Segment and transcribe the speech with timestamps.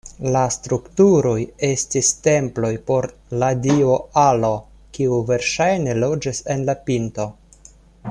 [0.35, 1.33] La strukturoj
[1.67, 3.09] estis temploj por
[3.43, 4.53] la dio Alo,
[4.99, 7.33] kiu verŝajne loĝis en la pinto.